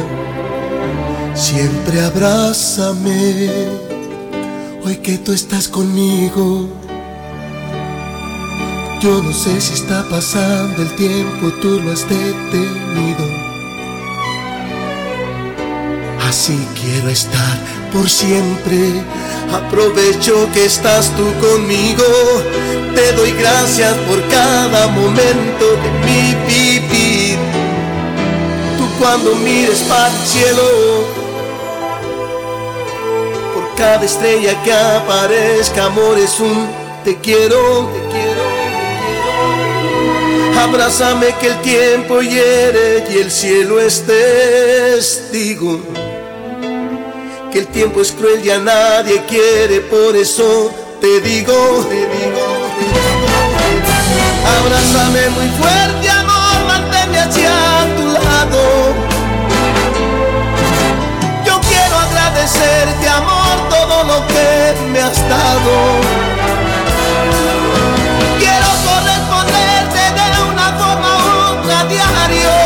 Siempre 1.33 1.99
abrázame, 1.99 3.49
hoy 4.85 4.97
que 4.97 5.17
tú 5.17 5.33
estás 5.33 5.67
conmigo. 5.67 6.69
Yo 9.01 9.23
no 9.23 9.33
sé 9.33 9.59
si 9.59 9.73
está 9.73 10.07
pasando 10.09 10.83
el 10.83 10.95
tiempo, 10.95 11.51
tú 11.59 11.79
lo 11.79 11.91
has 11.91 12.07
detenido. 12.07 13.25
Así 16.21 16.55
quiero 16.79 17.09
estar 17.09 17.57
por 17.91 18.07
siempre. 18.07 19.03
Aprovecho 19.51 20.47
que 20.53 20.65
estás 20.65 21.11
tú 21.17 21.25
conmigo. 21.41 22.03
Te 22.95 23.11
doy 23.13 23.31
gracias 23.31 23.93
por 24.07 24.21
cada 24.27 24.87
momento 24.87 25.65
de 25.83 25.89
mi 26.05 26.35
vivir. 26.47 27.37
Tú 28.77 28.85
cuando 28.99 29.35
mires 29.35 29.79
para 29.89 30.07
el 30.07 30.27
cielo, 30.27 30.63
por 33.53 33.75
cada 33.75 34.05
estrella 34.05 34.61
que 34.63 34.73
aparezca, 34.73 35.85
amor 35.85 36.17
es 36.17 36.39
un 36.39 36.67
te 37.03 37.17
quiero, 37.17 37.89
te 37.93 37.99
quiero. 38.11 38.43
Abrázame 40.61 41.33
que 41.41 41.47
el 41.47 41.61
tiempo 41.61 42.21
hiere 42.21 43.03
y 43.11 43.17
el 43.17 43.31
cielo 43.31 43.79
es 43.79 44.03
testigo 44.05 45.81
que 47.51 47.59
el 47.59 47.67
tiempo 47.67 48.01
es 48.01 48.11
cruel 48.11 48.43
y 48.43 48.49
a 48.49 48.57
nadie 48.57 49.21
quiere, 49.27 49.81
por 49.81 50.15
eso 50.15 50.71
te 50.71 50.83
te 51.03 51.19
digo, 51.19 51.85
te 51.89 51.95
digo, 51.95 52.52
Abrázame 54.57 55.29
muy 55.29 55.49
fuerte, 55.49 56.09
amor, 56.09 56.65
manténme 56.67 57.19
hacia 57.19 57.51
tu 57.97 58.05
lado. 58.07 58.93
Yo 61.45 61.59
quiero 61.61 61.95
agradecerte, 61.99 63.09
amor, 63.09 63.69
todo 63.69 64.03
lo 64.03 64.27
que 64.27 64.75
me 64.91 64.99
has 65.01 65.17
dado. 65.29 65.73
Quiero 68.39 68.69
corresponderte 68.87 70.01
de 70.19 70.51
una 70.51 70.67
forma 70.79 71.09
u 71.17 71.59
otra 71.59 71.83
diario. 71.85 72.62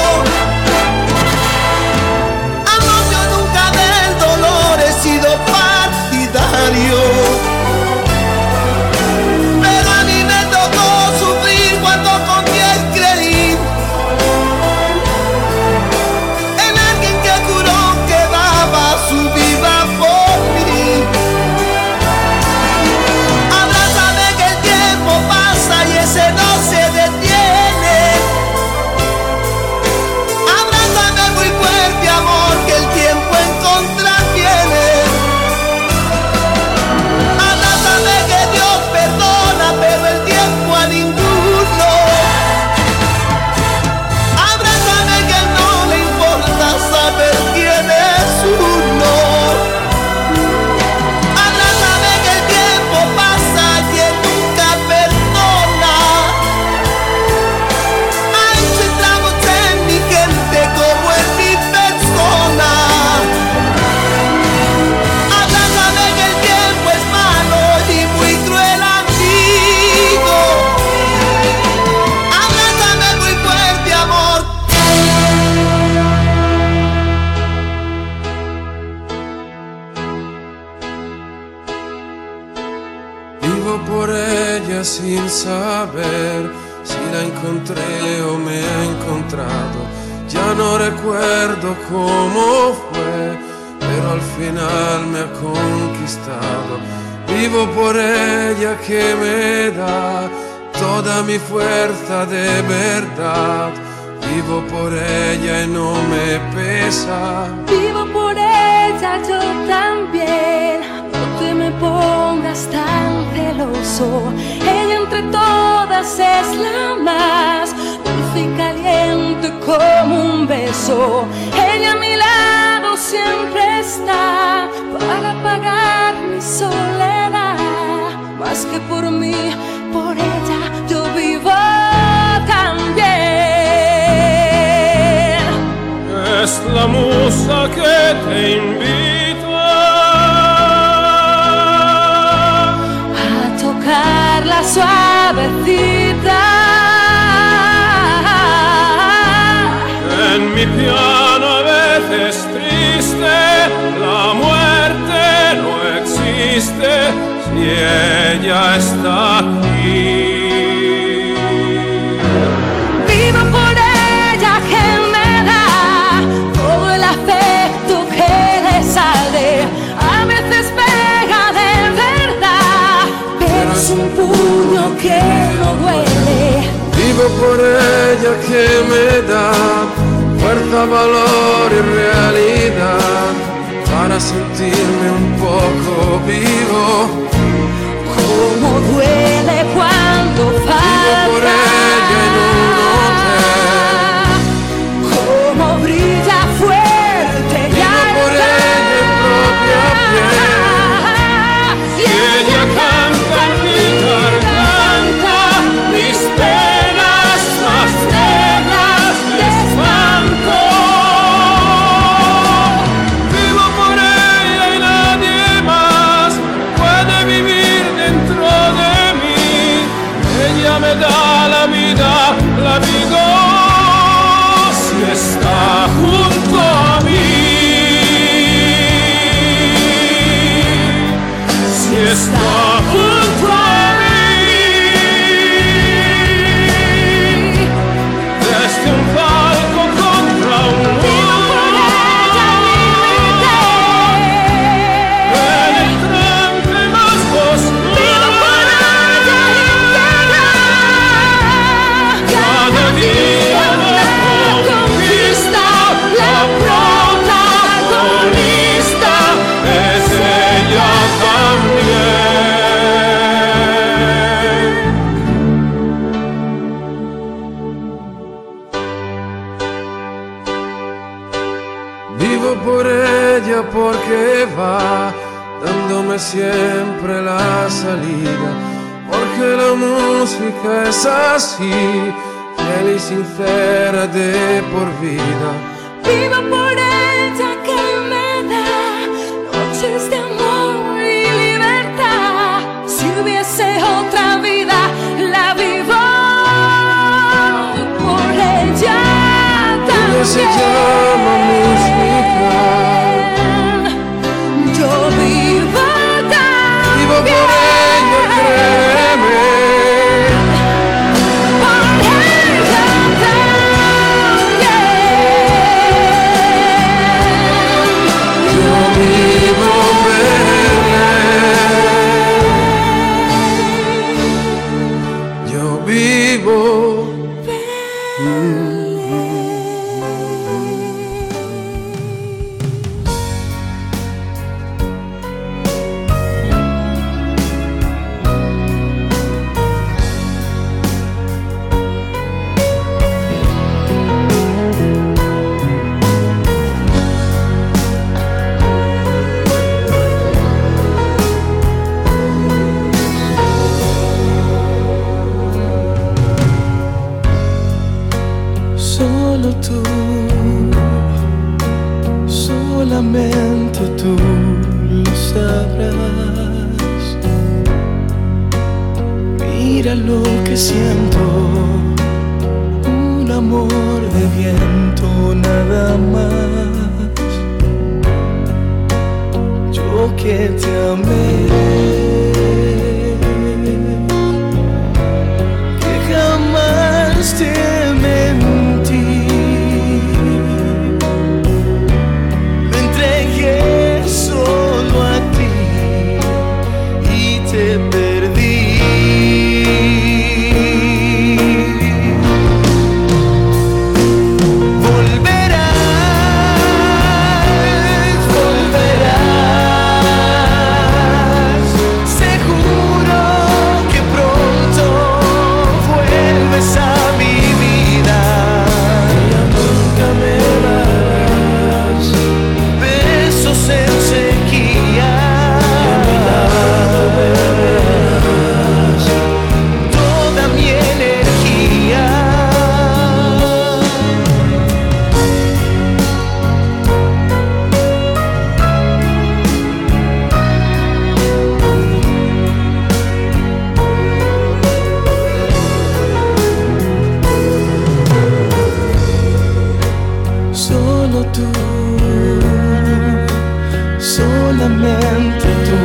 solamente 454.27 455.47
tú 455.67 455.79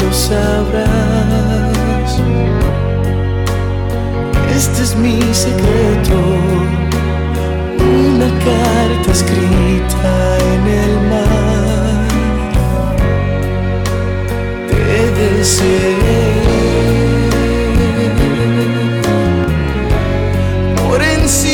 lo 0.00 0.12
sabrás. 0.12 2.10
Este 4.56 4.82
es 4.82 4.96
mi 4.96 5.20
secreto, 5.32 6.16
una 7.78 8.28
carta 8.48 9.10
escrita 9.10 10.12
en 10.52 10.62
el 10.82 10.92
mar. 11.10 12.08
Te 14.70 15.00
deseé 15.20 15.96
por 20.76 21.02
encima. 21.02 21.53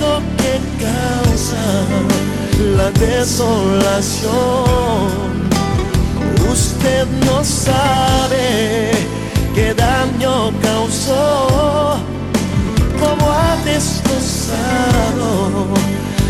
miedo 0.00 0.22
que 0.38 0.54
causa 0.84 1.64
la 2.76 2.90
desolación. 2.92 4.30
Usted 6.50 7.06
no 7.26 7.44
sabe 7.44 8.90
qué 9.54 9.74
daño 9.74 10.52
causó 10.62 11.98
como 12.98 13.30
ha 13.30 13.56
destrozado 13.64 15.30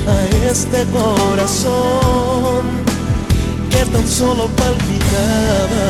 a 0.06 0.48
este 0.50 0.84
corazón 0.92 2.62
que 3.70 3.84
tan 3.90 4.06
solo 4.06 4.46
palpitaba 4.48 5.86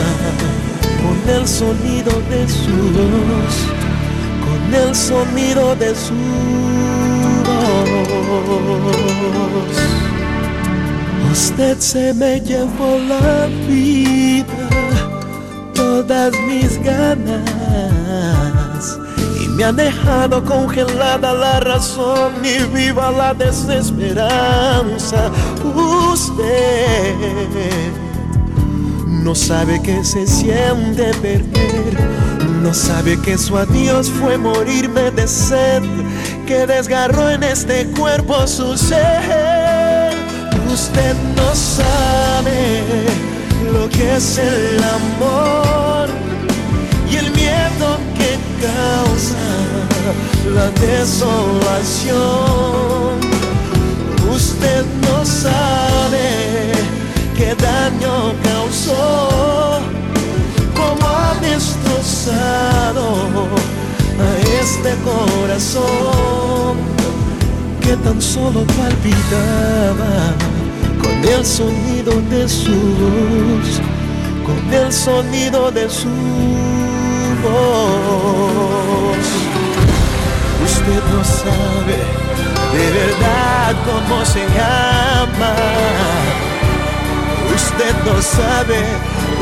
con 1.02 1.34
el 1.34 1.48
sonido 1.48 2.12
de 2.30 2.48
su 2.48 2.76
voz, 2.96 3.56
con 4.44 4.74
el 4.74 4.94
sonido 4.94 5.74
de 5.76 5.94
su. 5.94 7.19
Usted 11.32 11.78
se 11.78 12.14
me 12.14 12.40
llevó 12.40 12.98
la 13.08 13.46
vida, 13.68 14.46
todas 15.74 16.32
mis 16.48 16.82
ganas 16.82 17.48
y 19.42 19.48
me 19.48 19.64
ha 19.64 19.72
dejado 19.72 20.44
congelada 20.44 21.32
la 21.32 21.60
razón 21.60 22.32
y 22.44 22.62
viva 22.74 23.10
la 23.10 23.34
desesperanza. 23.34 25.30
Usted 26.12 27.14
no 29.06 29.34
sabe 29.34 29.80
que 29.82 30.02
se 30.02 30.26
siente 30.26 31.12
perder, 31.22 31.98
no 32.62 32.74
sabe 32.74 33.20
que 33.20 33.38
su 33.38 33.56
adiós 33.56 34.10
fue 34.10 34.36
morirme 34.38 35.10
de 35.10 35.28
sed, 35.28 35.82
que 36.50 36.66
desgarró 36.66 37.30
en 37.30 37.44
este 37.44 37.86
cuerpo 37.96 38.44
su 38.44 38.76
ser. 38.76 40.12
Usted 40.68 41.14
no 41.36 41.54
sabe 41.54 42.82
lo 43.72 43.88
que 43.88 44.16
es 44.16 44.36
el 44.36 44.82
amor 44.82 46.08
y 47.08 47.16
el 47.18 47.30
miedo 47.30 47.98
que 48.18 48.36
causa 48.66 49.38
la 50.56 50.68
desolación. 50.84 52.18
Usted 54.34 54.84
no 55.02 55.24
sabe 55.24 56.72
qué 57.36 57.54
daño 57.54 58.34
causó, 58.42 59.78
cómo 60.74 61.06
ha 61.06 61.34
destrozado 61.40 63.10
este 64.60 64.94
corazón 65.04 66.76
que 67.80 67.96
tan 67.96 68.20
solo 68.20 68.64
palpitaba 68.66 70.34
con 71.02 71.24
el 71.24 71.44
sonido 71.44 72.12
de 72.30 72.46
su 72.46 72.70
voz, 72.70 73.80
con 74.44 74.74
el 74.74 74.92
sonido 74.92 75.70
de 75.70 75.88
su 75.88 76.08
voz. 77.42 79.26
Usted 80.62 81.02
no 81.12 81.24
sabe 81.24 81.98
de 82.76 82.86
verdad 83.00 83.74
cómo 83.88 84.24
se 84.26 84.44
llama. 84.56 85.54
Usted 87.54 87.94
no 88.04 88.20
sabe 88.20 88.84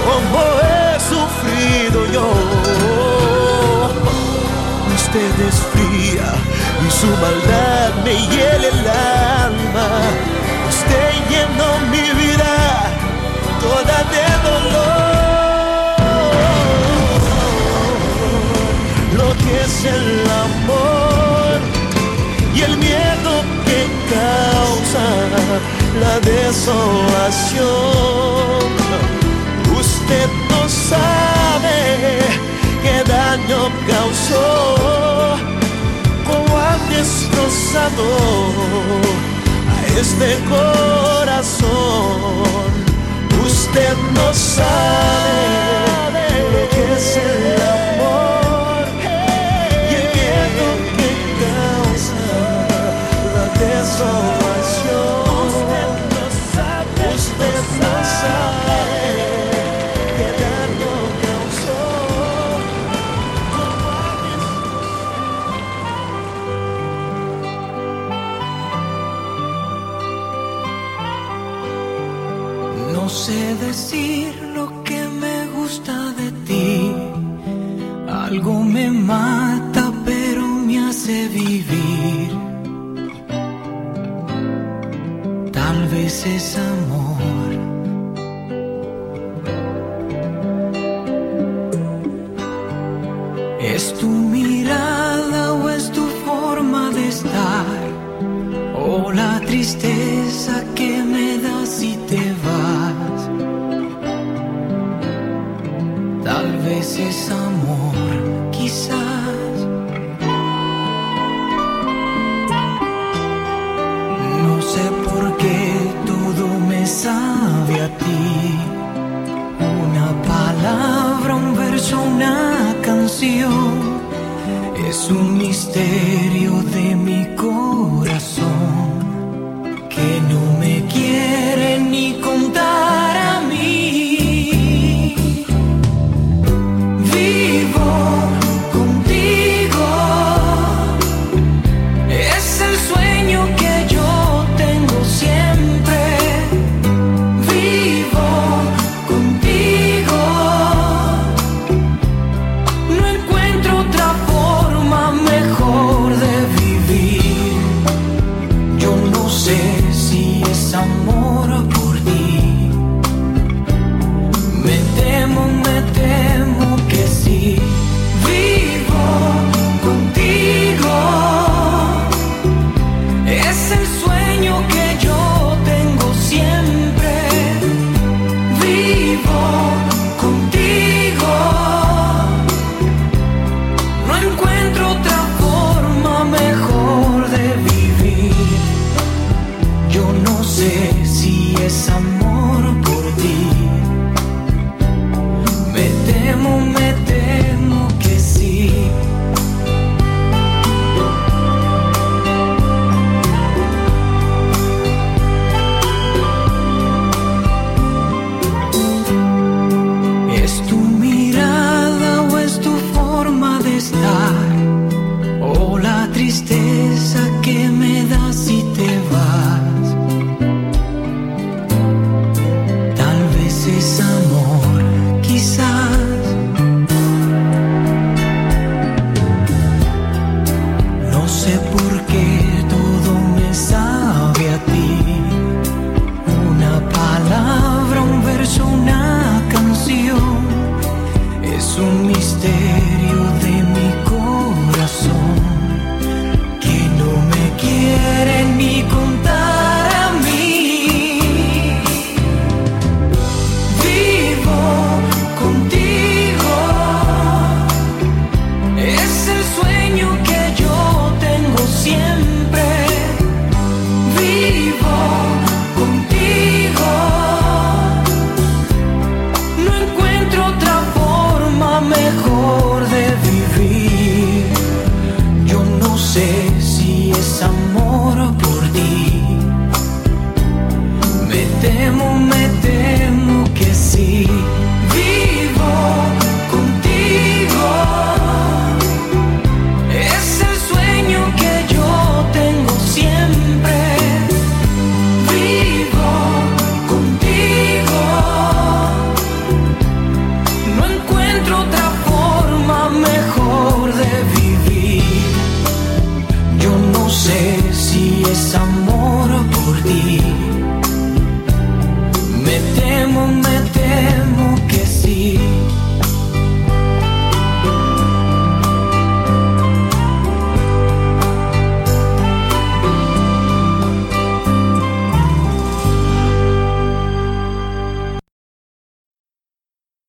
cómo 0.05 0.41
he 0.63 1.01
sufrido 1.11 2.07
yo 2.13 3.18
usted 5.09 5.41
es 5.49 5.57
fría 5.73 6.29
y 6.87 6.89
su 6.91 7.07
maldad 7.07 7.91
me 8.05 8.13
hiela 8.13 8.69
el 8.69 8.81
alma. 9.47 9.89
Usted 10.69 11.11
llenó 11.31 11.69
mi 11.91 12.07
vida 12.21 12.55
toda 13.63 13.97
de 14.15 14.27
dolor. 14.49 15.19
Lo 19.17 19.29
que 19.43 19.53
es 19.65 19.75
el 19.85 20.09
amor 20.47 21.57
y 22.55 22.57
el 22.63 22.75
miedo 22.77 23.33
que 23.65 23.81
causa 24.15 25.07
la 26.03 26.15
desolación. 26.21 27.69
Usted 29.81 30.29
no 30.51 30.61
sabe 30.69 31.79
qué 32.99 33.05
daño 33.05 33.71
causó, 33.87 35.37
como 36.27 36.59
ha 36.59 36.77
destrozado 36.91 38.05
a 39.73 39.77
este 40.01 40.29
corazón. 40.49 41.69
Usted 43.47 43.97
no 44.15 44.35
sabe 44.35 46.25
lo 46.53 46.63
que 46.71 46.83
es 46.95 47.17
el 47.17 47.61
amor 47.63 48.85
y 49.91 49.95
el 49.95 50.07
miedo 50.17 50.67
que 50.97 51.11
causa 51.45 52.27
la 53.35 53.47
desolación. 53.65 55.19
Usted 57.15 57.59
no 57.81 57.93
sabe. 58.05 58.68
Sé 73.29 73.55
decir 73.57 74.35
lo 74.55 74.65
que 74.71 74.78